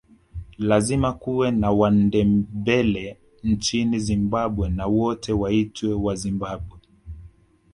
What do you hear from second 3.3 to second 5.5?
nchini Zimbabwe na wote